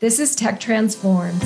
[0.00, 1.44] This is Tech Transforms.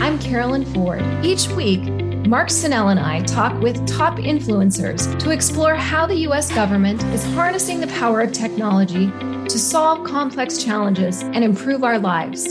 [0.00, 1.02] I'm Carolyn Ford.
[1.24, 1.80] Each week,
[2.28, 7.24] Mark Senell and I talk with top influencers to explore how the US government is
[7.34, 12.46] harnessing the power of technology to solve complex challenges and improve our lives.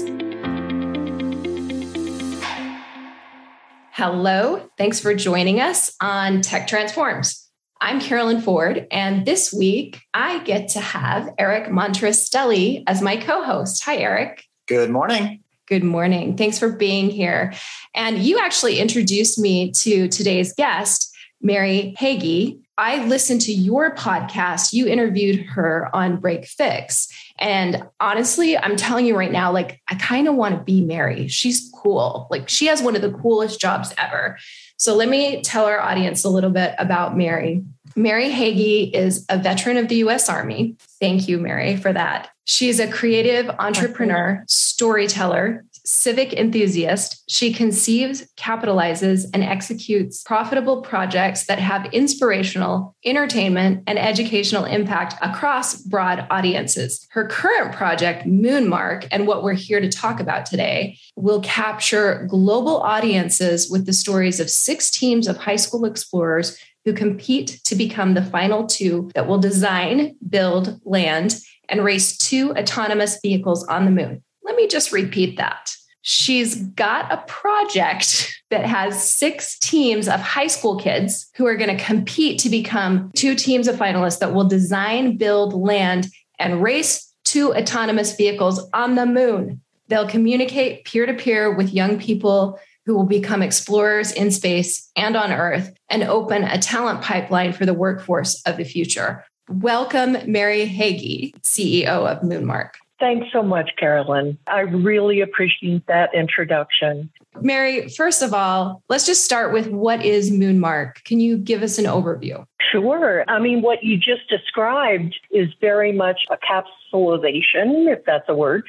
[3.94, 7.48] Hello, thanks for joining us on Tech Transforms.
[7.80, 13.42] I'm Carolyn Ford, and this week I get to have Eric Montrastelli as my co
[13.42, 13.86] host.
[13.86, 14.44] Hi, Eric.
[14.68, 15.44] Good morning.
[15.66, 16.36] Good morning.
[16.36, 17.54] Thanks for being here.
[17.96, 22.60] And you actually introduced me to today's guest, Mary Hagy.
[22.78, 24.74] I listened to your podcast.
[24.74, 27.08] You interviewed her on Break Fix.
[27.40, 31.28] And honestly, I'm telling you right now, like, I kind of want to be Mary.
[31.28, 32.28] She's cool.
[32.30, 34.38] Like, she has one of the coolest jobs ever.
[34.78, 37.64] So let me tell our audience a little bit about Mary.
[37.98, 40.76] Mary Hagy is a veteran of the US Army.
[41.00, 42.30] Thank you, Mary, for that.
[42.46, 47.24] She's a creative entrepreneur, storyteller, civic enthusiast.
[47.28, 55.82] She conceives, capitalizes, and executes profitable projects that have inspirational, entertainment, and educational impact across
[55.82, 57.08] broad audiences.
[57.10, 62.78] Her current project, Moonmark, and what we're here to talk about today, will capture global
[62.82, 68.14] audiences with the stories of six teams of high school explorers who compete to become
[68.14, 73.92] the final two that will design, build, land, and race two autonomous vehicles on the
[73.92, 74.24] moon.
[74.42, 75.76] Let me just repeat that.
[76.02, 81.78] She's got a project that has six teams of high school kids who are going
[81.78, 86.08] to compete to become two teams of finalists that will design, build, land,
[86.40, 89.60] and race two autonomous vehicles on the moon.
[89.90, 95.18] They'll communicate peer to peer with young people who will become explorers in space and
[95.18, 99.26] on Earth and open a talent pipeline for the workforce of the future.
[99.50, 102.72] Welcome, Mary Hagy, CEO of Moonmark.
[102.98, 104.38] Thanks so much, Carolyn.
[104.48, 107.12] I really appreciate that introduction.
[107.42, 111.04] Mary, first of all, let's just start with what is Moonmark?
[111.04, 112.44] Can you give us an overview?
[112.72, 113.24] Sure.
[113.28, 118.64] I mean, what you just described is very much a capsulization, if that's a word,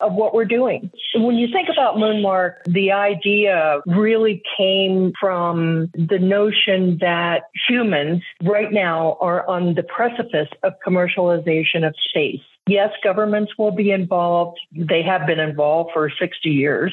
[0.00, 0.90] of what we're doing.
[1.14, 8.72] When you think about Moonmark, the idea really came from the notion that humans right
[8.72, 12.40] now are on the precipice of commercialization of space.
[12.66, 14.58] Yes, governments will be involved.
[14.72, 16.92] They have been involved for 60 years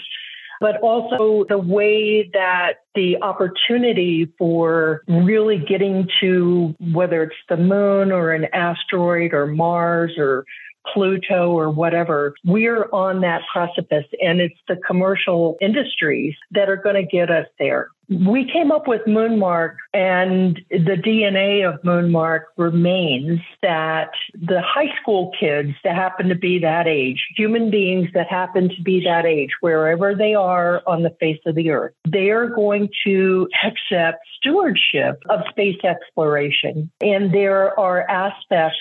[0.60, 8.12] but also the way that the opportunity for really getting to whether it's the moon
[8.12, 10.46] or an asteroid or Mars or
[10.94, 12.34] Pluto or whatever.
[12.44, 17.48] We're on that precipice and it's the commercial industries that are going to get us
[17.60, 17.90] there.
[18.08, 25.32] We came up with Moonmark and the DNA of Moonmark remains that the high school
[25.40, 29.50] kids that happen to be that age, human beings that happen to be that age,
[29.62, 35.24] wherever they are on the face of the earth, they are going to accept stewardship
[35.30, 36.92] of space exploration.
[37.02, 38.78] And there are aspects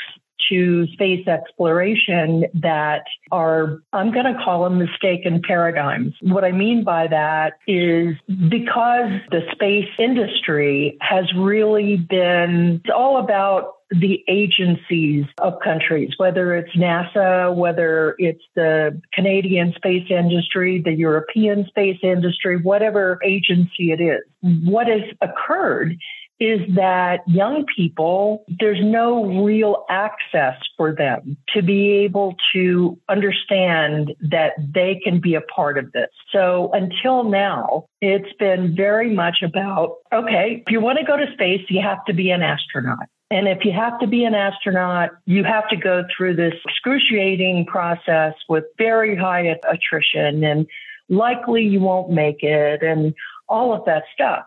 [0.50, 6.15] to space exploration that are, I'm going to call them mistaken paradigms.
[6.21, 13.19] What I mean by that is because the space industry has really been, it's all
[13.19, 20.94] about the agencies of countries, whether it's NASA, whether it's the Canadian space industry, the
[20.94, 24.22] European space industry, whatever agency it is.
[24.65, 25.97] What has occurred
[26.41, 34.15] is that young people, there's no real access for them to be able to understand
[34.21, 36.11] that they can be a part of this.
[36.33, 41.33] So until now, it's been very much about okay, if you want to go to
[41.33, 43.06] space, you have to be an astronaut.
[43.31, 47.67] And if you have to be an astronaut, you have to go through this excruciating
[47.67, 50.67] process with very high attrition and
[51.09, 53.15] likely you won't make it and
[53.49, 54.44] all of that stuff.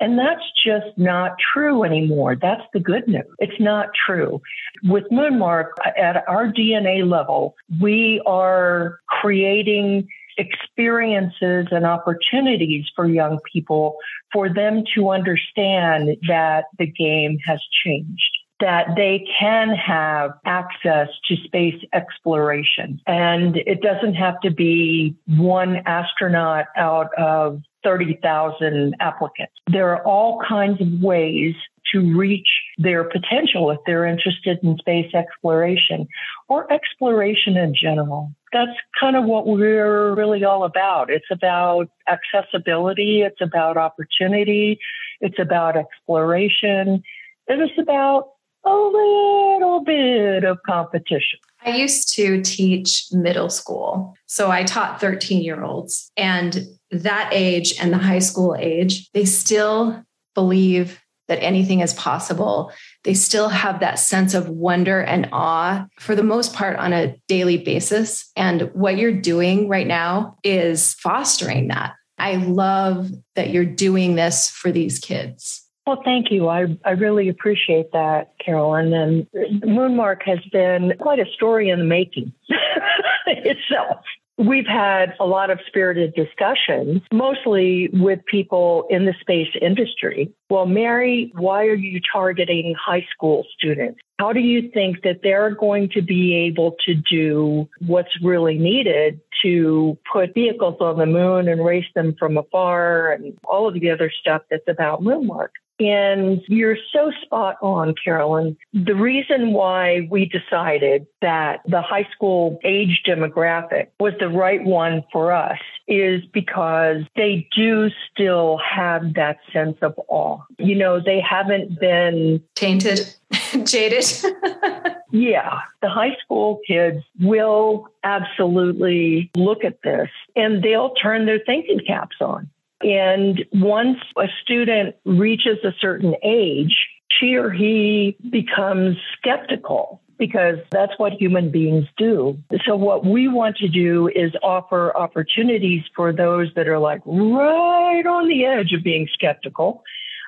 [0.00, 2.34] And that's just not true anymore.
[2.34, 3.26] That's the good news.
[3.38, 4.40] It's not true.
[4.84, 10.08] With Moonmark, at our DNA level, we are creating
[10.38, 13.96] experiences and opportunities for young people
[14.32, 21.36] for them to understand that the game has changed that they can have access to
[21.44, 23.00] space exploration.
[23.06, 29.52] And it doesn't have to be one astronaut out of 30,000 applicants.
[29.70, 31.54] There are all kinds of ways
[31.92, 32.48] to reach
[32.78, 36.06] their potential if they're interested in space exploration
[36.48, 38.32] or exploration in general.
[38.52, 41.10] That's kind of what we're really all about.
[41.10, 43.22] It's about accessibility.
[43.22, 44.78] It's about opportunity.
[45.20, 47.02] It's about exploration.
[47.46, 48.30] It is about
[48.64, 51.38] a little bit of competition.
[51.64, 54.14] I used to teach middle school.
[54.26, 59.24] So I taught 13 year olds, and that age and the high school age, they
[59.24, 60.04] still
[60.34, 62.72] believe that anything is possible.
[63.04, 67.16] They still have that sense of wonder and awe for the most part on a
[67.28, 68.30] daily basis.
[68.34, 71.94] And what you're doing right now is fostering that.
[72.18, 75.64] I love that you're doing this for these kids.
[75.90, 76.46] Well, thank you.
[76.46, 78.92] I, I really appreciate that, Carolyn.
[78.92, 79.26] And
[79.60, 82.32] Moonmark has been quite a story in the making
[83.26, 84.04] itself.
[84.38, 90.32] We've had a lot of spirited discussions, mostly with people in the space industry.
[90.48, 93.98] Well, Mary, why are you targeting high school students?
[94.20, 99.20] How do you think that they're going to be able to do what's really needed
[99.42, 103.90] to put vehicles on the moon and race them from afar and all of the
[103.90, 105.48] other stuff that's about Moonmark?
[105.80, 108.56] And you're so spot on, Carolyn.
[108.74, 115.02] The reason why we decided that the high school age demographic was the right one
[115.10, 120.40] for us is because they do still have that sense of awe.
[120.58, 123.14] You know, they haven't been tainted,
[123.64, 124.04] jaded.
[125.10, 131.80] yeah, the high school kids will absolutely look at this and they'll turn their thinking
[131.86, 132.50] caps on.
[132.82, 140.92] And once a student reaches a certain age, she or he becomes skeptical because that's
[140.98, 142.38] what human beings do.
[142.66, 148.06] So what we want to do is offer opportunities for those that are like right
[148.06, 149.82] on the edge of being skeptical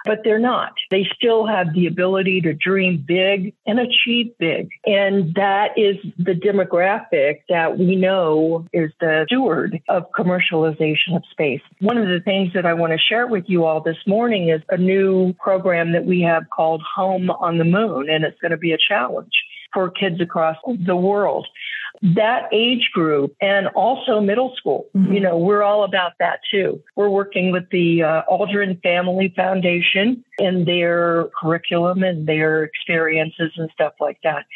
[0.05, 0.73] but they're not.
[0.91, 4.71] They still have the ability to dream big and achieve big.
[4.85, 11.61] And that is the demographic that we know is the steward of commercialization of space.
[11.81, 14.63] One of the things that I want to share with you all this morning is
[14.71, 18.57] a new program that we have called Home on the Moon, and it's going to
[18.57, 19.33] be a challenge
[19.73, 21.47] for kids across the world
[22.03, 24.87] that age group and also middle school.
[24.97, 25.13] Mm-hmm.
[25.13, 26.83] You know, we're all about that too.
[26.97, 33.71] We're working with the uh, Aldrin Family Foundation and their curriculum and their experiences and
[33.73, 34.47] stuff like that.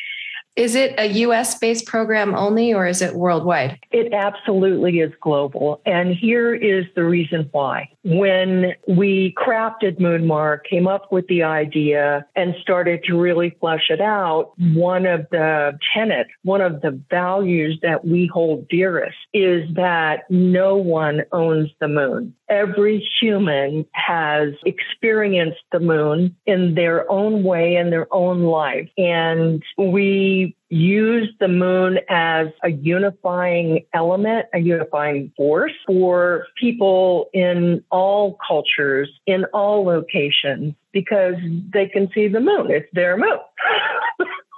[0.56, 3.78] Is it a US based program only or is it worldwide?
[3.90, 5.82] It absolutely is global.
[5.84, 7.90] And here is the reason why.
[8.04, 14.00] When we crafted Moonmark, came up with the idea and started to really flesh it
[14.00, 20.24] out, one of the tenets, one of the values that we hold dearest is that
[20.30, 22.34] no one owns the moon.
[22.48, 28.88] Every human has experienced the moon in their own way in their own life.
[28.96, 37.82] And we use the moon as a unifying element, a unifying force for people in
[37.90, 41.34] all cultures, in all locations, because
[41.72, 42.70] they can see the moon.
[42.70, 43.38] It's their moon.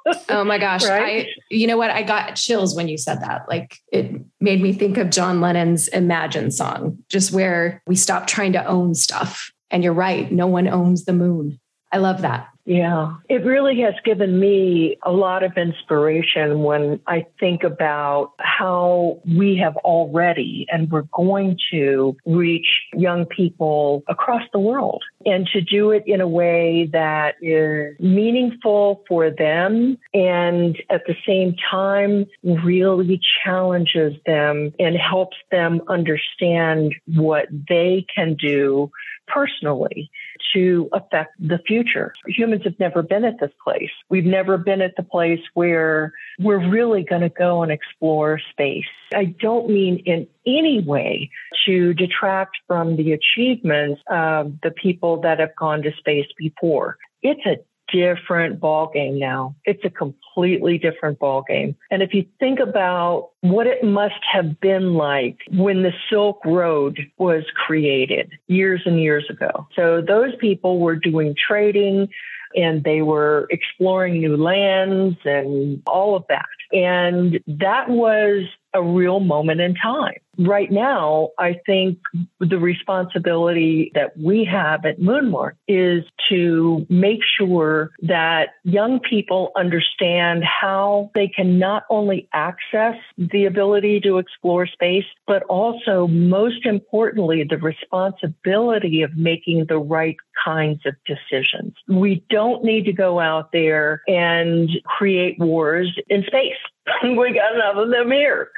[0.29, 0.85] oh my gosh.
[0.85, 1.27] Right?
[1.27, 1.91] I, you know what?
[1.91, 3.49] I got chills when you said that.
[3.49, 8.53] Like it made me think of John Lennon's Imagine song, just where we stop trying
[8.53, 9.53] to own stuff.
[9.71, 10.31] And you're right.
[10.33, 11.61] No one owns the moon.
[11.93, 12.49] I love that.
[12.69, 19.23] Yeah, it really has given me a lot of inspiration when I think about how
[19.27, 25.63] we have already and we're going to reach young people across the world and to
[25.63, 32.27] do it in a way that is meaningful for them and at the same time
[32.45, 38.91] really challenges them and helps them understand what they can do
[39.27, 40.11] personally
[40.55, 42.13] to affect the future.
[42.27, 43.91] Humans have never been at this place.
[44.09, 48.85] We've never been at the place where we're really going to go and explore space.
[49.15, 51.31] I don't mean in any way
[51.67, 56.99] to detract from the achievements of the people that have gone to space before.
[57.23, 57.57] It's a
[57.93, 59.55] different ball game now.
[59.65, 61.77] It's a completely different ball game.
[61.91, 66.99] And if you think about what it must have been like when the Silk Road
[67.19, 69.67] was created years and years ago.
[69.75, 72.09] So those people were doing trading
[72.55, 76.47] and they were exploring new lands and all of that.
[76.73, 78.45] And that was
[78.75, 80.17] a real moment in time.
[80.39, 81.99] Right now, I think
[82.39, 90.45] the responsibility that we have at Moonmark is to make sure that young people understand
[90.45, 97.45] how they can not only access the ability to explore space, but also, most importantly,
[97.49, 101.75] the responsibility of making the right kinds of decisions.
[101.89, 106.55] We don't need to go out there and create wars in space
[107.03, 108.51] we got enough of them here.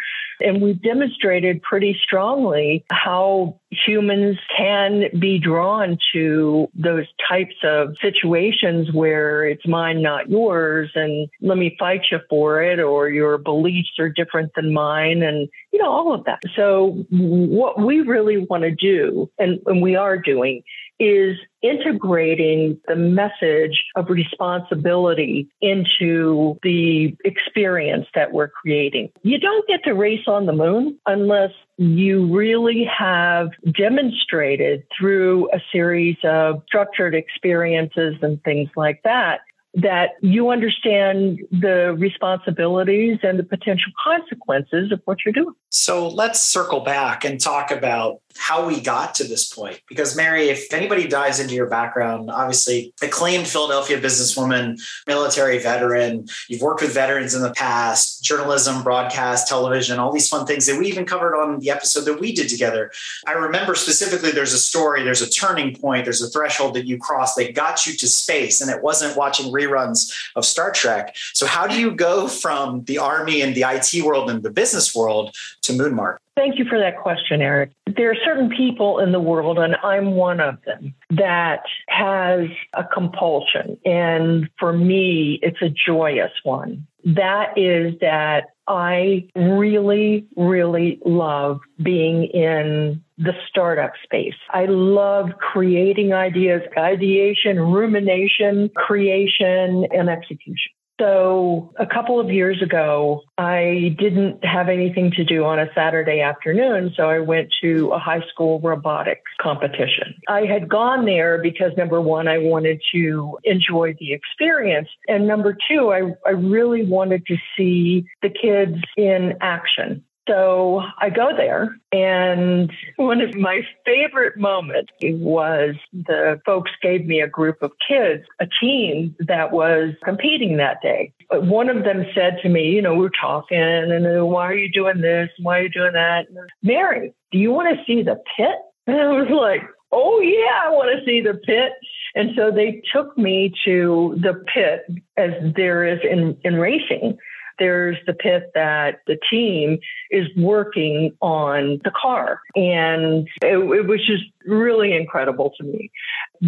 [0.43, 8.91] And we've demonstrated pretty strongly how humans can be drawn to those types of situations
[8.93, 13.99] where it's mine, not yours, and let me fight you for it, or your beliefs
[13.99, 16.41] are different than mine, and you know, all of that.
[16.57, 20.63] So, what we really want to do, and, and we are doing,
[21.01, 29.11] is integrating the message of responsibility into the experience that we're creating.
[29.23, 35.61] You don't get to race on the moon unless you really have demonstrated through a
[35.73, 39.41] series of structured experiences and things like that
[39.75, 45.55] that you understand the responsibilities and the potential consequences of what you're doing.
[45.71, 49.81] So let's circle back and talk about how we got to this point.
[49.89, 56.63] Because, Mary, if anybody dives into your background, obviously, acclaimed Philadelphia businesswoman, military veteran, you've
[56.63, 60.87] worked with veterans in the past, journalism, broadcast, television, all these fun things that we
[60.87, 62.91] even covered on the episode that we did together.
[63.27, 66.99] I remember specifically there's a story, there's a turning point, there's a threshold that you
[66.99, 71.17] crossed that got you to space, and it wasn't watching reruns of Star Trek.
[71.35, 74.95] So, how do you go from the Army and the IT world and the business
[74.95, 76.19] world to Moonmark?
[76.41, 77.73] Thank you for that question, Eric.
[77.99, 82.83] There are certain people in the world, and I'm one of them, that has a
[82.83, 83.77] compulsion.
[83.85, 86.87] And for me, it's a joyous one.
[87.05, 94.33] That is that I really, really love being in the startup space.
[94.49, 100.73] I love creating ideas, ideation, rumination, creation, and execution.
[101.01, 106.21] So a couple of years ago, I didn't have anything to do on a Saturday
[106.21, 106.93] afternoon.
[106.95, 110.15] So I went to a high school robotics competition.
[110.29, 114.89] I had gone there because number one, I wanted to enjoy the experience.
[115.09, 120.05] And number two, I, I really wanted to see the kids in action.
[120.31, 127.21] So I go there, and one of my favorite moments was the folks gave me
[127.21, 131.13] a group of kids, a team that was competing that day.
[131.33, 134.55] One of them said to me, You know, we are talking, and uh, why are
[134.55, 135.31] you doing this?
[135.41, 136.29] Why are you doing that?
[136.63, 138.55] Mary, do you want to see the pit?
[138.87, 141.73] And I was like, Oh, yeah, I want to see the pit.
[142.15, 147.19] And so they took me to the pit as there is in, in racing
[147.61, 149.79] there's the pit that the team
[150.11, 152.41] is working on the car.
[152.57, 155.93] And it, it was just really incredible to me.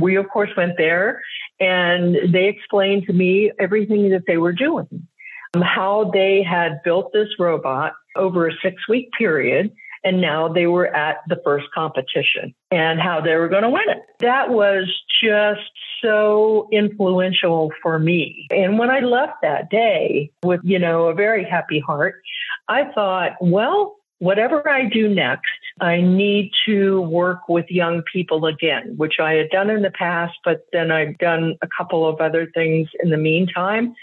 [0.00, 1.22] We, of course, went there
[1.60, 5.06] and they explained to me everything that they were doing,
[5.54, 9.70] um, how they had built this robot over a six week period
[10.04, 13.88] and now they were at the first competition and how they were going to win
[13.88, 14.02] it.
[14.18, 14.88] That was
[15.22, 15.60] just
[16.02, 18.46] so influential for me.
[18.50, 22.22] And when I left that day with, you know, a very happy heart,
[22.68, 28.94] I thought, well, whatever I do next, I need to work with young people again,
[28.96, 32.48] which I had done in the past, but then I've done a couple of other
[32.54, 33.94] things in the meantime.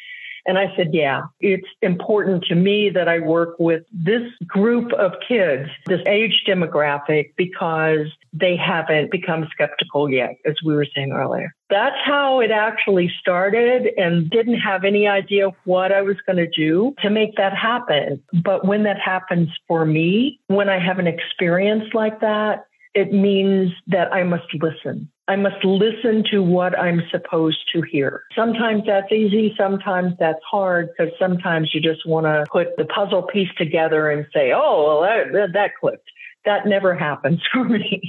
[0.45, 5.13] And I said, yeah, it's important to me that I work with this group of
[5.27, 11.53] kids, this age demographic, because they haven't become skeptical yet, as we were saying earlier.
[11.69, 16.49] That's how it actually started and didn't have any idea what I was going to
[16.49, 18.21] do to make that happen.
[18.43, 22.65] But when that happens for me, when I have an experience like that,
[22.95, 25.09] it means that I must listen.
[25.29, 28.23] I must listen to what I'm supposed to hear.
[28.35, 33.21] Sometimes that's easy, sometimes that's hard because sometimes you just want to put the puzzle
[33.21, 36.09] piece together and say, oh, well, that, that clicked.
[36.45, 38.01] That never happens for me.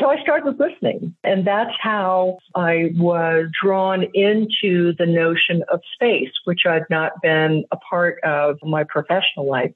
[0.00, 1.14] So I started listening.
[1.22, 7.66] And that's how I was drawn into the notion of space, which I'd not been
[7.70, 9.74] a part of my professional life.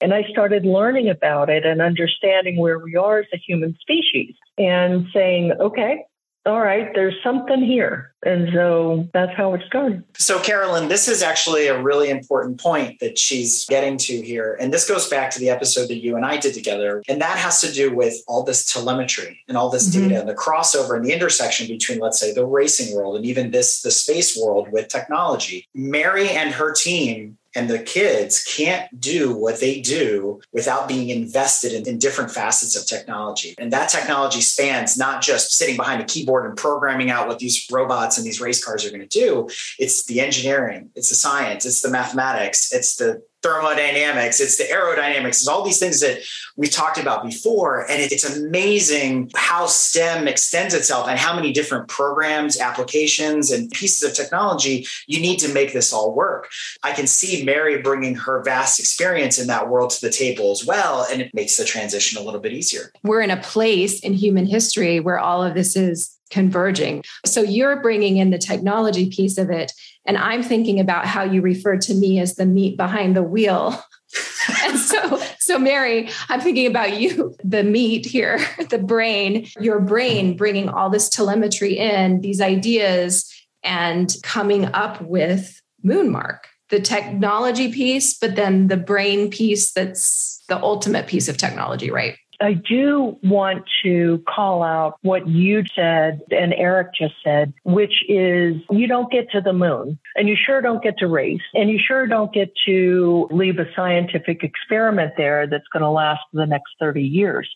[0.00, 4.34] And I started learning about it and understanding where we are as a human species
[4.56, 6.04] and saying, okay,
[6.48, 8.12] all right, there's something here.
[8.24, 10.02] And so that's how it started.
[10.16, 14.56] So, Carolyn, this is actually a really important point that she's getting to here.
[14.58, 17.02] And this goes back to the episode that you and I did together.
[17.08, 20.08] And that has to do with all this telemetry and all this mm-hmm.
[20.08, 23.52] data and the crossover and the intersection between, let's say, the racing world and even
[23.52, 25.68] this, the space world with technology.
[25.74, 31.72] Mary and her team and the kids can't do what they do without being invested
[31.72, 33.56] in, in, different facets of technology.
[33.58, 37.66] And that technology spans not just sitting behind a keyboard and programming out what these
[37.68, 39.48] robots and these race cars are going to do.
[39.76, 45.28] It's the engineering, it's the science, it's the mathematics, it's the thermodynamics, it's the aerodynamics,
[45.28, 46.18] it's all these things that
[46.56, 47.88] we've talked about before.
[47.88, 54.08] And it's amazing how STEM extends itself and how many different programs, applications, and pieces
[54.08, 56.50] of technology you need to make this all work.
[56.82, 60.64] I can see Mary bringing her vast experience in that world to the table as
[60.64, 61.06] well.
[61.10, 62.92] And it makes the transition a little bit easier.
[63.02, 67.04] We're in a place in human history where all of this is converging.
[67.24, 69.72] So you're bringing in the technology piece of it.
[70.06, 73.82] And I'm thinking about how you refer to me as the meat behind the wheel.
[74.62, 78.38] and so, so Mary, I'm thinking about you, the meat here,
[78.70, 83.32] the brain, your brain bringing all this telemetry in, these ideas,
[83.62, 86.38] and coming up with Moonmark,
[86.70, 92.16] the technology piece, but then the brain piece that's the ultimate piece of technology, right?
[92.40, 98.56] I do want to call out what you said and Eric just said, which is
[98.70, 101.78] you don't get to the moon and you sure don't get to race and you
[101.84, 106.70] sure don't get to leave a scientific experiment there that's going to last the next
[106.78, 107.48] 30 years.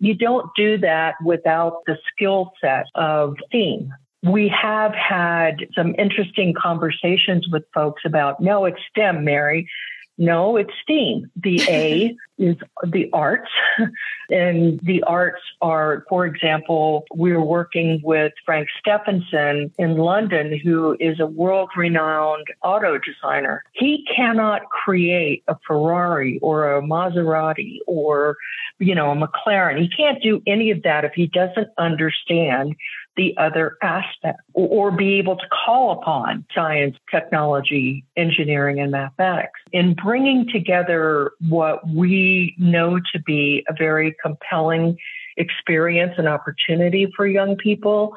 [0.00, 3.92] You don't do that without the skill set of STEAM.
[4.22, 9.68] We have had some interesting conversations with folks about, no, it's STEM, Mary.
[10.16, 11.30] No, it's STEAM.
[11.36, 13.50] The A is the arts.
[14.30, 21.20] and the arts are, for example, we're working with Frank Stephenson in London, who is
[21.20, 23.62] a world renowned auto designer.
[23.72, 28.36] He cannot create a Ferrari or a Maserati or,
[28.78, 29.80] you know, a McLaren.
[29.80, 32.74] He can't do any of that if he doesn't understand
[33.16, 39.60] the other aspect or, be able to call upon science, technology, engineering, and mathematics.
[39.72, 44.96] In bringing together what we know to be a very compelling
[45.36, 48.14] experience and opportunity for young people,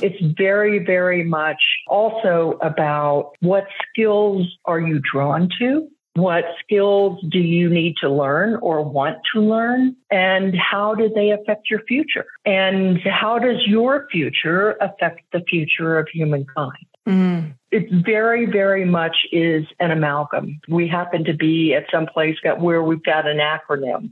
[0.00, 5.88] it's very, very much also about what skills are you drawn to?
[6.14, 9.94] What skills do you need to learn or want to learn?
[10.10, 12.26] And how do they affect your future?
[12.44, 16.86] And how does your future affect the future of humankind?
[17.06, 17.54] Mm.
[17.70, 20.60] It very, very much is an amalgam.
[20.68, 24.10] We happen to be at some place where we've got an acronym.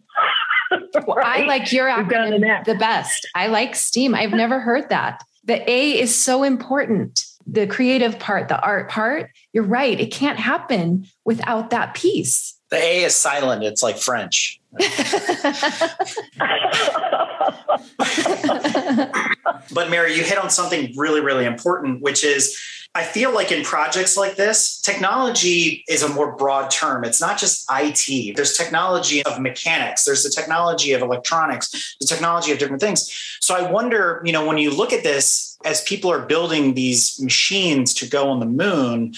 [1.07, 3.29] well, I like your acronym the best.
[3.35, 4.15] I like STEAM.
[4.15, 5.23] I've never heard that.
[5.45, 9.99] The A is so important the creative part, the art part, you're right.
[10.01, 12.59] It can't happen without that piece.
[12.71, 13.63] The A is silent.
[13.63, 14.61] It's like French.
[19.73, 22.59] but Mary, you hit on something really, really important, which is
[22.97, 27.05] I feel like in projects like this, technology is a more broad term.
[27.05, 28.35] It's not just IT.
[28.35, 33.39] There's technology of mechanics, there's the technology of electronics, the technology of different things.
[33.43, 37.21] So I wonder, you know, when you look at this, as people are building these
[37.21, 39.13] machines to go on the moon,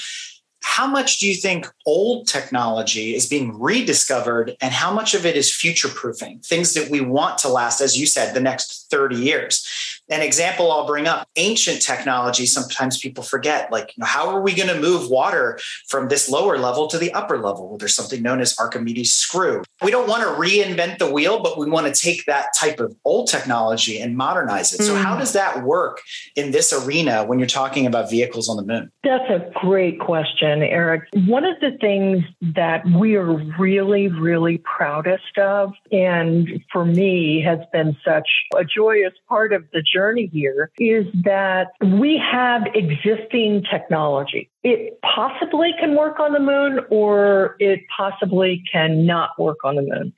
[0.60, 5.36] how much do you think old technology is being rediscovered and how much of it
[5.36, 9.16] is future proofing things that we want to last as you said the next 30
[9.16, 14.28] years an example I'll bring up ancient technology, sometimes people forget, like, you know, how
[14.28, 17.68] are we going to move water from this lower level to the upper level?
[17.68, 19.62] Well, there's something known as Archimedes' screw.
[19.82, 22.96] We don't want to reinvent the wheel, but we want to take that type of
[23.04, 24.80] old technology and modernize it.
[24.80, 24.86] Mm.
[24.86, 25.20] So, how hmm.
[25.20, 26.00] does that work
[26.36, 28.90] in this arena when you're talking about vehicles on the moon?
[29.04, 31.02] That's a great question, Eric.
[31.26, 37.58] One of the things that we are really, really proudest of, and for me has
[37.72, 43.64] been such a joyous part of the journey journey here is that we have existing
[43.68, 44.48] technology.
[44.62, 50.12] It possibly can work on the moon or it possibly cannot work on the moon.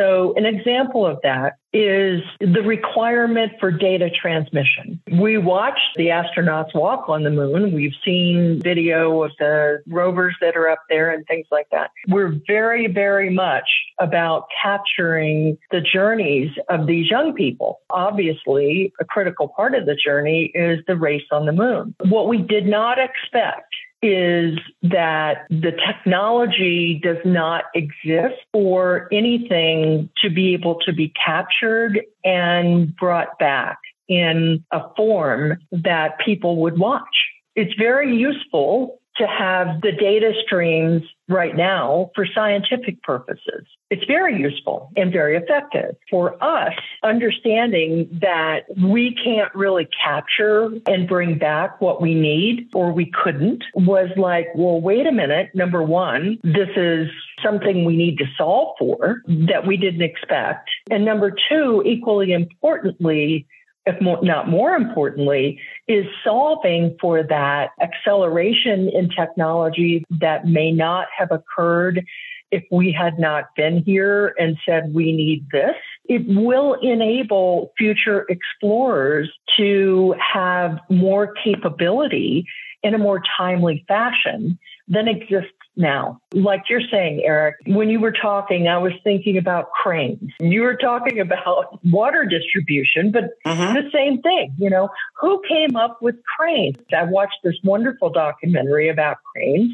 [0.00, 5.00] So an example of that is the requirement for data transmission.
[5.12, 7.72] We watched the astronauts walk on the moon.
[7.72, 11.90] We've seen video of the rovers that are up there and things like that.
[12.08, 13.68] We're very, very much
[14.00, 17.80] about capturing the journeys of these young people.
[17.90, 21.94] Obviously, a critical part of the journey is the race on the moon.
[22.08, 23.69] What we did not expect
[24.02, 32.00] is that the technology does not exist for anything to be able to be captured
[32.24, 37.26] and brought back in a form that people would watch.
[37.56, 43.66] It's very useful to have the data streams right now for scientific purposes.
[43.90, 45.96] It's very useful and very effective.
[46.10, 46.72] For us,
[47.04, 53.62] understanding that we can't really capture and bring back what we need or we couldn't
[53.74, 55.50] was like, well, wait a minute.
[55.54, 57.08] Number one, this is
[57.42, 60.70] something we need to solve for that we didn't expect.
[60.90, 63.46] And number two, equally importantly,
[63.86, 65.58] if more, not more importantly,
[65.90, 72.04] is solving for that acceleration in technology that may not have occurred
[72.52, 75.74] if we had not been here and said we need this.
[76.04, 82.46] It will enable future explorers to have more capability
[82.84, 86.20] in a more timely fashion than exists now.
[86.32, 90.30] Like you're saying, Eric, when you were talking, I was thinking about cranes.
[90.40, 93.74] You were talking about water distribution, but mm-hmm.
[93.74, 94.88] the same thing, you know,
[95.20, 96.76] who came up with cranes?
[96.96, 99.72] I watched this wonderful documentary about cranes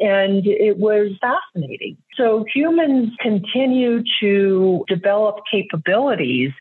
[0.00, 1.96] and it was fascinating.
[2.16, 6.52] So humans continue to develop capabilities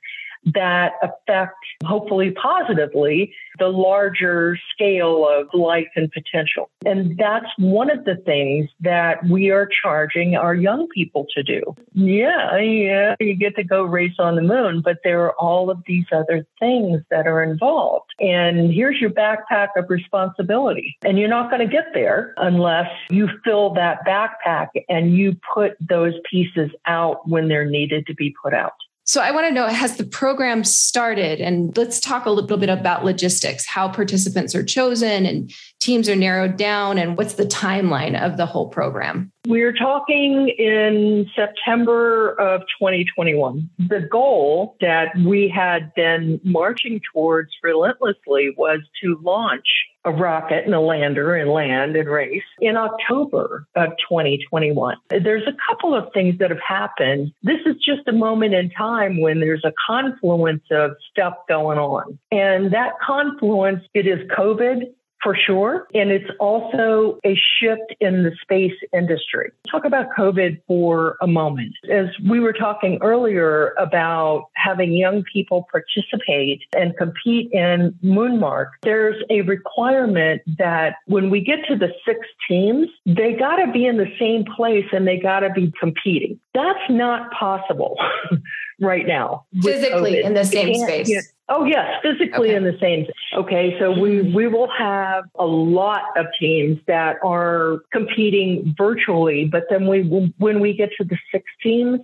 [0.53, 6.69] that affect, hopefully positively, the larger scale of life and potential.
[6.86, 11.62] And that's one of the things that we are charging our young people to do.
[11.93, 15.81] Yeah, yeah, you get to go race on the moon, but there are all of
[15.88, 18.12] these other things that are involved.
[18.19, 20.97] And here's your backpack of responsibility.
[21.03, 25.73] And you're not going to get there unless you fill that backpack and you put
[25.79, 28.73] those pieces out when they're needed to be put out.
[29.08, 31.39] So I want to know has the program started?
[31.39, 36.15] And let's talk a little bit about logistics, how participants are chosen and teams are
[36.15, 39.32] narrowed down, and what's the timeline of the whole program?
[39.48, 43.70] We're talking in September of 2021.
[43.78, 49.68] The goal that we had been marching towards relentlessly was to launch
[50.06, 54.98] a rocket and a lander and land and race in October of 2021.
[55.10, 57.34] There's a couple of things that have happened.
[57.44, 62.20] This is just a moment in time when there's a confluence of stuff going on.
[62.32, 64.84] And that confluence, it is COVID
[65.21, 65.88] for sure.
[65.93, 69.51] And it's also a shift in the space industry.
[69.69, 71.73] Talk about COVID for a moment.
[71.89, 79.21] As we were talking earlier about having young people participate and compete in Moonmark, there's
[79.30, 83.97] a requirement that when we get to the six teams, they got to be in
[83.97, 86.39] the same place and they got to be competing.
[86.54, 87.97] That's not possible
[88.80, 89.45] right now.
[89.62, 91.34] Physically in the same space.
[91.47, 92.56] Oh yes, physically okay.
[92.56, 93.06] in the same.
[93.36, 99.63] Okay, so we we will have a lot of teams that are competing virtually, but
[99.69, 100.04] then we
[100.38, 102.00] when we get to the six teams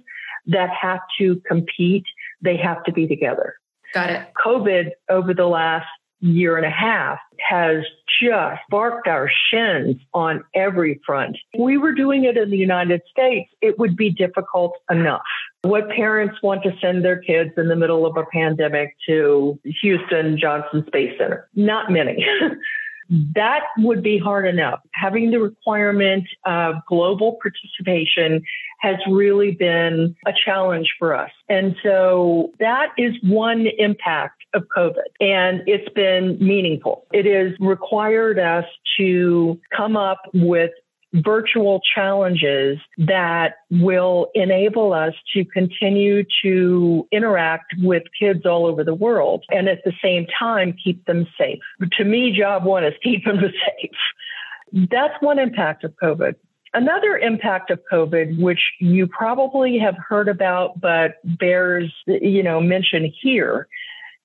[0.47, 2.03] that have to compete,
[2.41, 3.55] they have to be together.
[3.93, 4.27] Got it.
[4.45, 5.87] COVID over the last
[6.21, 7.83] year and a half has
[8.21, 11.37] just barked our shins on every front.
[11.53, 15.21] If we were doing it in the United States, it would be difficult enough.
[15.63, 20.37] What parents want to send their kids in the middle of a pandemic to Houston
[20.39, 21.49] Johnson Space Center?
[21.55, 22.25] Not many.
[23.11, 23.31] Mm-hmm.
[23.35, 24.79] that would be hard enough.
[24.93, 28.43] Having the requirement of global participation
[28.79, 31.31] has really been a challenge for us.
[31.49, 37.05] And so that is one impact of COVID and it's been meaningful.
[37.11, 38.65] It has required us
[38.97, 40.71] to come up with
[41.13, 48.93] virtual challenges that will enable us to continue to interact with kids all over the
[48.93, 51.59] world and at the same time keep them safe.
[51.97, 54.87] To me, job one is keep them safe.
[54.89, 56.35] That's one impact of COVID.
[56.73, 63.11] Another impact of COVID, which you probably have heard about, but bears, you know, mention
[63.21, 63.67] here,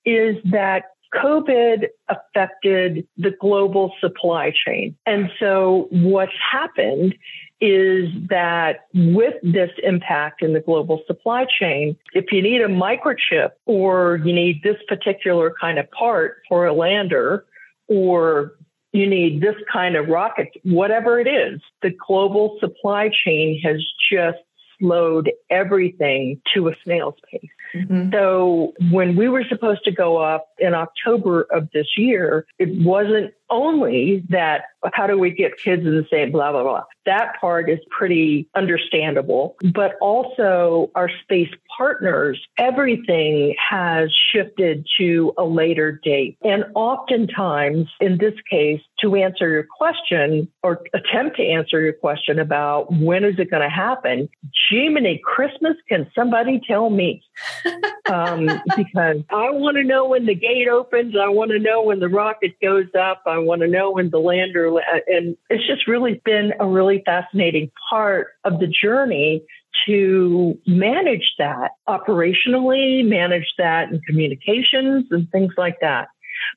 [0.05, 0.83] is that
[1.23, 4.95] COVID affected the global supply chain.
[5.05, 7.15] And so what's happened
[7.59, 13.51] is that with this impact in the global supply chain, if you need a microchip
[13.65, 17.45] or you need this particular kind of part for a lander
[17.87, 18.53] or
[18.93, 24.37] you need this kind of rocket, whatever it is, the global supply chain has just
[24.79, 27.49] slowed everything to a snail's pace.
[27.73, 28.11] Mm-hmm.
[28.11, 33.33] So when we were supposed to go up in October of this year, it wasn't
[33.49, 36.83] only that how do we get kids in the same blah blah blah.
[37.05, 45.43] That part is pretty understandable but also our space partners everything has shifted to a
[45.43, 46.37] later date.
[46.43, 52.39] And oftentimes in this case to answer your question or attempt to answer your question
[52.39, 54.29] about when is it going to happen
[54.69, 57.23] Jiminy Christmas can somebody tell me?
[58.07, 58.45] Um,
[58.77, 62.07] because I want to know when the gate opens I want to know when the
[62.07, 66.21] rocket goes up I want to know when the lander, uh, and it's just really
[66.25, 69.43] been a really fascinating part of the journey
[69.85, 76.07] to manage that operationally, manage that in communications and things like that.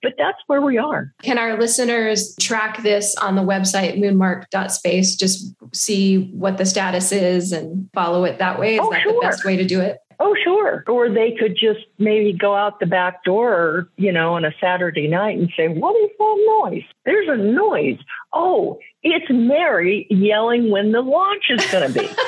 [0.03, 1.13] But that's where we are.
[1.23, 5.17] Can our listeners track this on the website moonmark.space?
[5.17, 8.75] Just see what the status is and follow it that way?
[8.75, 9.13] Is oh, that sure.
[9.13, 9.99] the best way to do it?
[10.23, 10.85] Oh, sure.
[10.87, 15.09] Or they could just maybe go out the back door, you know, on a Saturday
[15.09, 16.85] night and say, What is that noise?
[17.07, 17.97] There's a noise.
[18.35, 22.09] Oh, it's Mary yelling when the launch is going to be.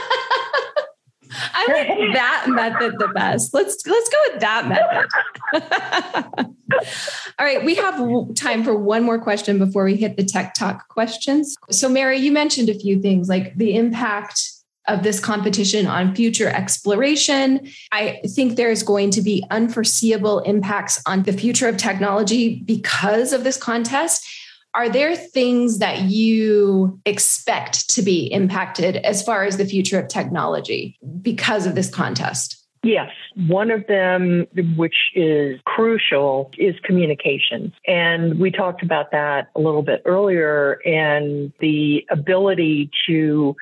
[1.54, 3.54] I like that method the best.
[3.54, 6.46] Let's let's go with that method.
[7.38, 10.88] All right, we have time for one more question before we hit the tech talk
[10.88, 11.56] questions.
[11.70, 16.48] So Mary, you mentioned a few things like the impact of this competition on future
[16.48, 17.68] exploration.
[17.92, 23.44] I think there's going to be unforeseeable impacts on the future of technology because of
[23.44, 24.26] this contest.
[24.74, 30.08] Are there things that you expect to be impacted as far as the future of
[30.08, 32.58] technology because of this contest?
[32.82, 33.10] Yes.
[33.36, 37.72] One of them, which is crucial, is communications.
[37.86, 43.54] And we talked about that a little bit earlier and the ability to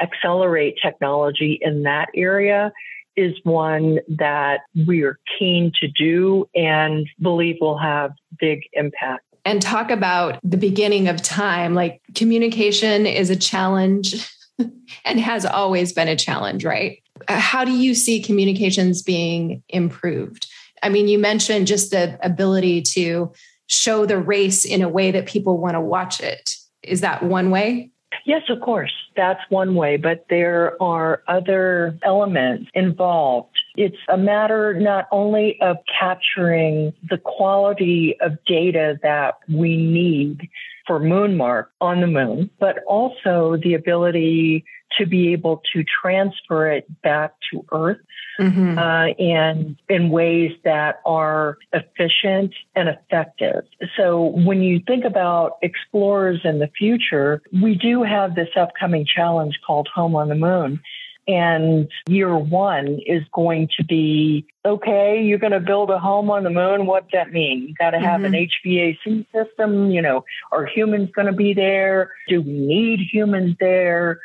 [0.00, 2.72] accelerate technology in that area
[3.16, 9.24] is one that we are keen to do and believe will have big impact.
[9.44, 11.74] And talk about the beginning of time.
[11.74, 14.30] Like communication is a challenge
[15.04, 17.02] and has always been a challenge, right?
[17.26, 20.46] Uh, how do you see communications being improved?
[20.82, 23.32] I mean, you mentioned just the ability to
[23.66, 26.54] show the race in a way that people want to watch it.
[26.82, 27.90] Is that one way?
[28.24, 28.92] Yes, of course.
[29.16, 33.56] That's one way, but there are other elements involved.
[33.76, 40.48] It's a matter not only of capturing the quality of data that we need
[40.86, 44.64] for Moonmark on the moon, but also the ability
[44.98, 47.98] to be able to transfer it back to Earth
[48.38, 48.78] mm-hmm.
[48.78, 53.64] uh, and in ways that are efficient and effective.
[53.96, 59.58] So when you think about explorers in the future, we do have this upcoming challenge
[59.66, 60.80] called Home on the Moon.
[61.26, 66.42] And year one is going to be okay, you're going to build a home on
[66.42, 66.86] the moon.
[66.86, 67.68] What does that mean?
[67.68, 68.34] You got to have mm-hmm.
[68.34, 69.90] an HVAC system.
[69.90, 72.12] You know, are humans going to be there?
[72.28, 74.20] Do we need humans there?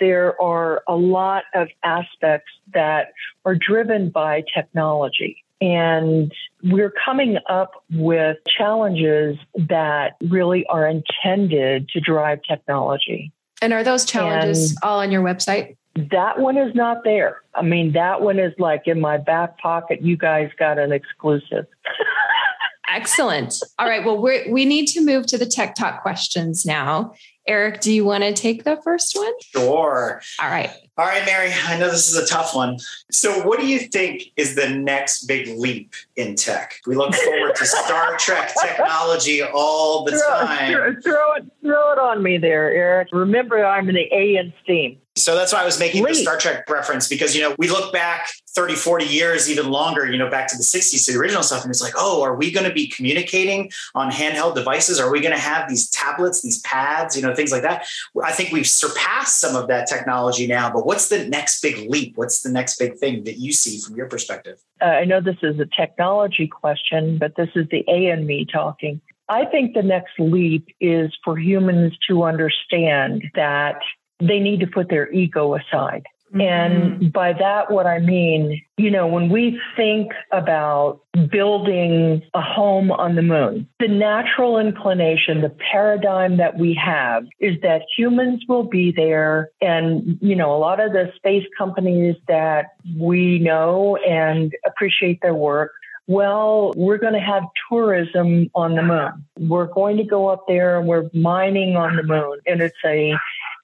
[0.00, 3.12] There are a lot of aspects that
[3.44, 5.44] are driven by technology.
[5.60, 13.32] And we're coming up with challenges that really are intended to drive technology.
[13.60, 15.76] And are those challenges and all on your website?
[15.96, 17.42] That one is not there.
[17.54, 20.00] I mean, that one is like in my back pocket.
[20.02, 21.66] You guys got an exclusive.
[22.90, 23.60] Excellent.
[23.78, 24.04] All right.
[24.04, 27.14] Well, we we need to move to the tech talk questions now.
[27.48, 29.32] Eric, do you want to take the first one?
[29.40, 30.20] Sure.
[30.40, 30.70] All right.
[30.98, 32.76] All right, Mary, I know this is a tough one.
[33.12, 36.80] So, what do you think is the next big leap in tech?
[36.88, 40.72] We look forward to Star Trek technology all the throw, time.
[40.72, 43.10] Throw, throw, it, throw it on me there, Eric.
[43.12, 44.98] Remember, I'm in the A in STEAM.
[45.18, 47.92] So that's why I was making the Star Trek reference because, you know, we look
[47.92, 51.42] back 30, 40 years, even longer, you know, back to the 60s, to the original
[51.42, 51.62] stuff.
[51.62, 55.00] And it's like, oh, are we going to be communicating on handheld devices?
[55.00, 57.86] Are we going to have these tablets, these pads, you know, things like that?
[58.22, 62.16] I think we've surpassed some of that technology now, but what's the next big leap?
[62.16, 64.58] What's the next big thing that you see from your perspective?
[64.80, 68.46] Uh, I know this is a technology question, but this is the A and me
[68.50, 69.02] talking.
[69.28, 73.80] I think the next leap is for humans to understand that
[74.18, 76.06] they need to put their ego aside.
[76.34, 76.40] Mm-hmm.
[76.40, 82.90] And by that, what I mean, you know, when we think about building a home
[82.92, 88.64] on the moon, the natural inclination, the paradigm that we have is that humans will
[88.64, 89.50] be there.
[89.60, 92.66] And, you know, a lot of the space companies that
[92.98, 95.72] we know and appreciate their work
[96.08, 99.26] well, we're going to have tourism on the moon.
[99.38, 102.38] We're going to go up there and we're mining on the moon.
[102.46, 103.14] And it's a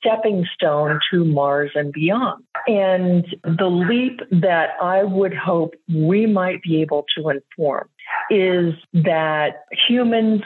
[0.04, 2.44] stepping stone to Mars and beyond.
[2.66, 7.88] And the leap that I would hope we might be able to inform
[8.30, 10.42] is that humans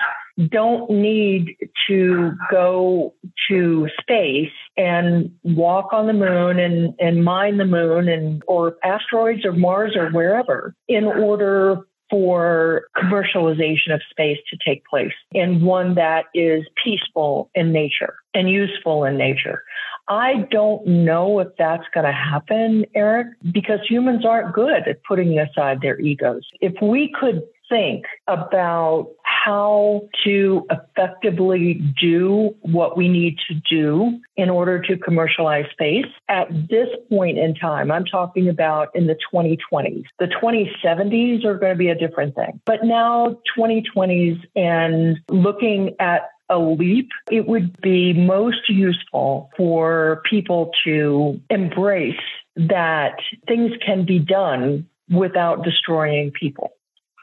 [0.51, 1.57] don't need
[1.89, 3.13] to go
[3.51, 9.45] to space and walk on the moon and, and mine the moon and or asteroids
[9.45, 15.95] or Mars or wherever in order for commercialization of space to take place and one
[15.95, 19.63] that is peaceful in nature and useful in nature.
[20.09, 25.39] I don't know if that's going to happen, Eric, because humans aren't good at putting
[25.39, 26.43] aside their egos.
[26.61, 34.51] If we could think about how to effectively do what we need to do in
[34.51, 37.91] order to commercialize space at this point in time.
[37.91, 40.05] I'm talking about in the 2020s.
[40.19, 42.61] The 2070s are going to be a different thing.
[42.65, 50.71] But now 2020s and looking at a leap, it would be most useful for people
[50.85, 52.17] to embrace
[52.57, 56.71] that things can be done without destroying people.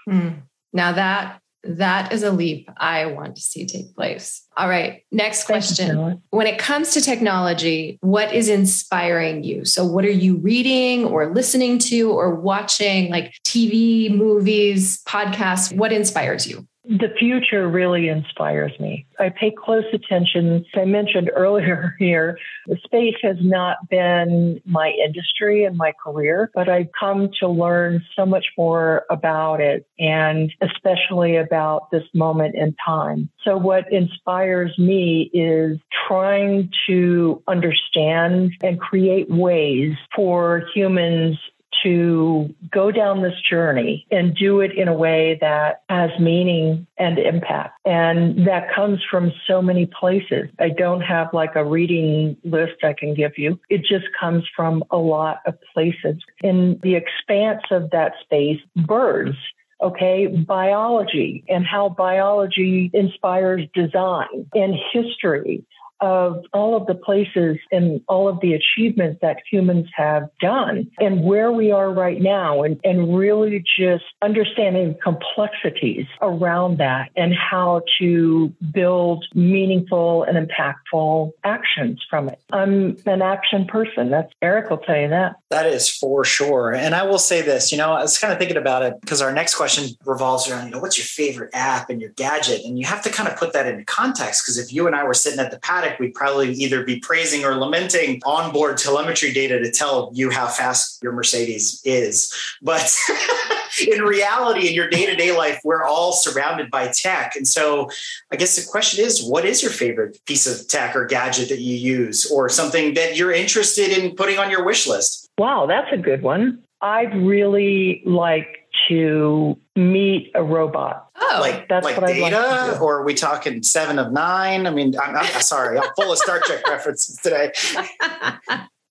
[0.07, 0.41] Mm.
[0.73, 4.45] Now that That is a leap I want to see take place.
[4.55, 5.03] All right.
[5.11, 6.21] Next question.
[6.29, 9.65] when it comes to technology, what is inspiring you?
[9.65, 15.75] So, what are you reading or listening to or watching, like TV, movies, podcasts?
[15.75, 16.67] What inspires you?
[16.87, 19.05] The future really inspires me.
[19.19, 20.57] I pay close attention.
[20.57, 22.37] As I mentioned earlier here,
[22.83, 28.25] space has not been my industry and my career, but I've come to learn so
[28.25, 33.29] much more about it and especially about this moment in time.
[33.43, 41.37] So what inspires me is trying to understand and create ways for humans
[41.83, 47.19] to go down this journey and do it in a way that has meaning and
[47.19, 47.79] impact.
[47.85, 50.49] And that comes from so many places.
[50.59, 53.59] I don't have like a reading list I can give you.
[53.69, 56.17] It just comes from a lot of places.
[56.43, 59.35] In the expanse of that space, birds
[59.81, 65.65] okay, biology and how biology inspires design and history
[66.01, 71.23] of all of the places and all of the achievements that humans have done and
[71.23, 77.81] where we are right now and, and really just understanding complexities around that and how
[77.99, 82.39] to build meaningful and impactful actions from it.
[82.51, 84.09] I'm an action person.
[84.09, 85.35] That's Eric will tell you that.
[85.49, 86.73] That is for sure.
[86.73, 89.21] And I will say this, you know, I was kind of thinking about it because
[89.21, 92.63] our next question revolves around, you know, what's your favorite app and your gadget?
[92.65, 95.03] And you have to kind of put that into context because if you and I
[95.03, 99.59] were sitting at the paddock we'd probably either be praising or lamenting onboard telemetry data
[99.59, 102.33] to tell you how fast your Mercedes is.
[102.61, 102.95] But
[103.87, 107.35] in reality, in your day to day life, we're all surrounded by tech.
[107.35, 107.89] And so
[108.31, 111.59] I guess the question is what is your favorite piece of tech or gadget that
[111.59, 115.29] you use or something that you're interested in putting on your wish list?
[115.37, 116.61] Wow, that's a good one.
[116.81, 121.09] I'd really like to meet a robot.
[121.19, 124.67] Oh, like that's like what data, like or are we talking seven of nine?
[124.67, 127.51] I mean, I'm, I'm sorry, I'm full of Star Trek references today.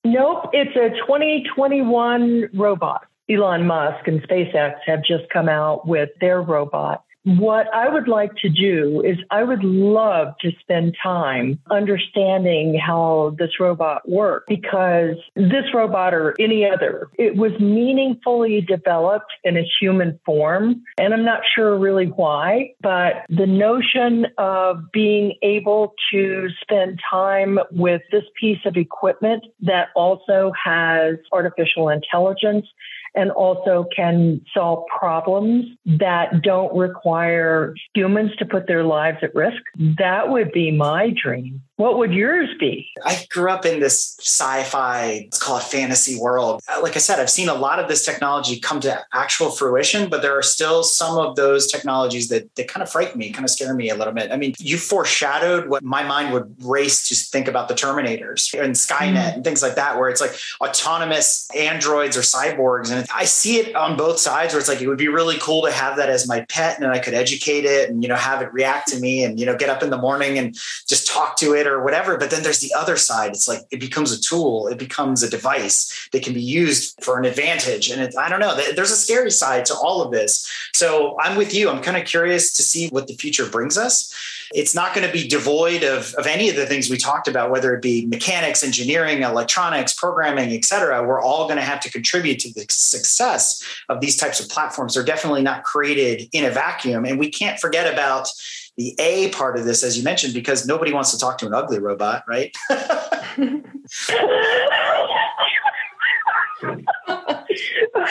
[0.04, 3.06] Nope, it's a 2021 robot.
[3.30, 8.34] Elon Musk and SpaceX have just come out with their robot what I would like
[8.36, 15.16] to do is I would love to spend time understanding how this robot works because
[15.34, 20.82] this robot or any other, it was meaningfully developed in a human form.
[20.98, 27.58] And I'm not sure really why, but the notion of being able to spend time
[27.70, 32.66] with this piece of equipment that also has artificial intelligence
[33.14, 39.62] and also can solve problems that don't require humans to put their lives at risk.
[39.98, 41.62] That would be my dream.
[41.76, 42.88] What would yours be?
[43.04, 46.60] I grew up in this sci-fi, let's call it fantasy world.
[46.72, 50.08] Uh, like I said, I've seen a lot of this technology come to actual fruition,
[50.08, 53.44] but there are still some of those technologies that, that kind of frighten me, kind
[53.44, 54.30] of scare me a little bit.
[54.30, 58.76] I mean, you foreshadowed what my mind would race to think about the Terminators and
[58.76, 59.34] Skynet mm.
[59.34, 62.92] and things like that, where it's like autonomous androids or cyborgs.
[62.92, 65.62] And I see it on both sides where it's like, it would be really cool
[65.62, 68.42] to have that as my pet and I could educate it and, you know, have
[68.42, 70.54] it react to me and, you know, get up in the morning and
[70.86, 72.16] just talk to it or whatever.
[72.16, 73.30] But then there's the other side.
[73.30, 77.18] It's like it becomes a tool, it becomes a device that can be used for
[77.18, 77.90] an advantage.
[77.90, 80.50] And it, I don't know, there's a scary side to all of this.
[80.74, 81.70] So I'm with you.
[81.70, 84.14] I'm kind of curious to see what the future brings us.
[84.52, 87.50] It's not going to be devoid of, of any of the things we talked about,
[87.50, 91.02] whether it be mechanics, engineering, electronics, programming, et cetera.
[91.04, 94.94] We're all going to have to contribute to the success of these types of platforms.
[94.94, 97.04] They're definitely not created in a vacuum.
[97.04, 98.28] And we can't forget about
[98.76, 101.54] the A part of this, as you mentioned, because nobody wants to talk to an
[101.54, 102.54] ugly robot, right?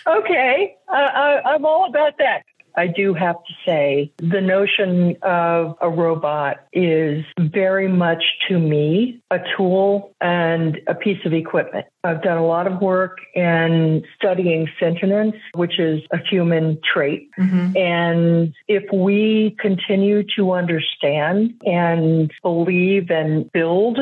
[0.07, 0.76] Okay.
[0.88, 2.42] Uh, I, I'm all about that.
[2.78, 9.20] I do have to say the notion of a robot is very much to me
[9.32, 11.86] a tool and a piece of equipment.
[12.04, 17.28] I've done a lot of work in studying sentience, which is a human trait.
[17.36, 17.76] Mm-hmm.
[17.76, 23.98] And if we continue to understand and believe and build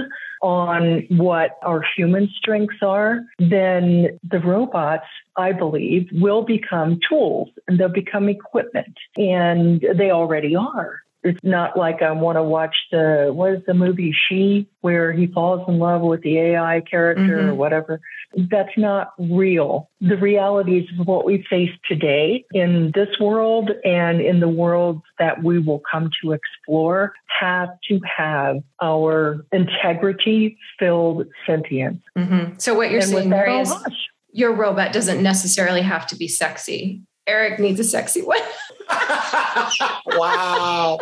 [0.47, 5.07] on what our human strengths are, then the robots,
[5.37, 8.97] I believe, will become tools and they'll become equipment.
[9.17, 11.03] And they already are.
[11.27, 15.27] It's not like I want to watch the what is the movie She, where he
[15.27, 17.49] falls in love with the AI character mm-hmm.
[17.49, 18.01] or whatever.
[18.37, 19.91] That's not real.
[20.01, 25.43] The realities of what we face today in this world and in the worlds that
[25.43, 32.03] we will come to explore have to have our integrity filled sentience.
[32.17, 32.55] Mm-hmm.
[32.59, 33.75] So what you're and saying, Mary, is
[34.33, 38.39] your robot doesn't necessarily have to be sexy Eric needs a sexy one.
[40.07, 40.99] wow.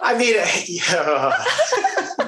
[0.00, 0.34] I mean,
[0.66, 1.32] yeah.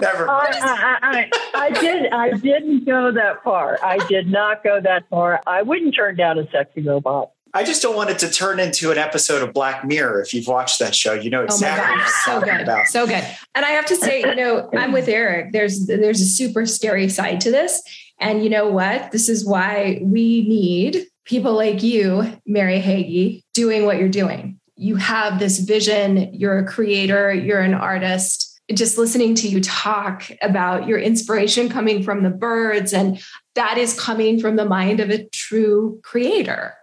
[0.01, 0.29] never.
[0.29, 2.12] I, I, I, I, did.
[2.12, 3.79] I didn't go that far.
[3.83, 5.41] I did not go that far.
[5.47, 7.31] I wouldn't turn down a sexy robot.
[7.55, 10.21] I just don't want it to turn into an episode of Black Mirror.
[10.21, 12.87] If you've watched that show, you know exactly oh my gosh, so good, about.
[12.89, 13.25] so good.
[13.55, 15.53] And I have to say, you know, I'm with Eric.
[15.53, 17.83] There's there's a super scary side to this,
[18.21, 19.12] and you know what?
[19.12, 24.59] This is why we need people like you, Mary Hagee, doing what you're doing.
[24.76, 26.35] You have this vision.
[26.35, 27.33] You're a creator.
[27.33, 32.93] You're an artist just listening to you talk about your inspiration coming from the birds
[32.93, 33.18] and
[33.55, 36.74] that is coming from the mind of a true creator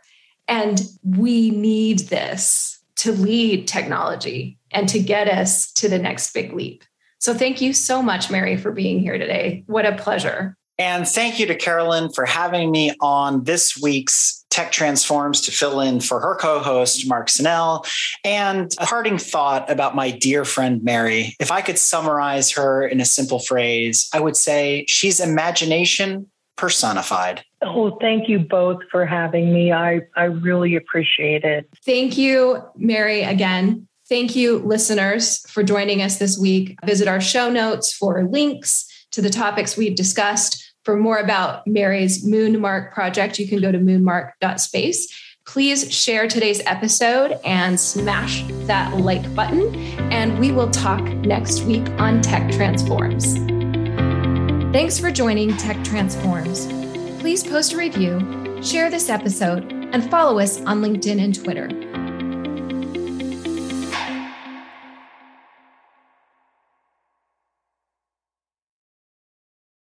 [0.47, 6.53] and we need this to lead technology and to get us to the next big
[6.53, 6.83] leap.
[7.19, 9.63] So thank you so much, Mary, for being here today.
[9.67, 10.57] What a pleasure.
[10.77, 15.81] And thank you to Carolyn for having me on this week's Tech Transforms to fill
[15.81, 17.85] in for her co host, Mark Senell.
[18.23, 21.35] And a parting thought about my dear friend, Mary.
[21.39, 27.43] If I could summarize her in a simple phrase, I would say she's imagination personified.
[27.61, 29.73] Oh, thank you both for having me.
[29.73, 31.67] I, I really appreciate it.
[31.85, 33.87] Thank you, Mary, again.
[34.07, 36.77] Thank you, listeners, for joining us this week.
[36.85, 40.64] Visit our show notes for links to the topics we've discussed.
[40.85, 45.21] For more about Mary's Moonmark project, you can go to moonmark.space.
[45.47, 49.75] Please share today's episode and smash that like button.
[50.11, 53.33] And we will talk next week on Tech Transforms.
[54.71, 56.67] Thanks for joining Tech Transforms.
[57.19, 61.94] Please post a review, share this episode, and follow us on LinkedIn and Twitter.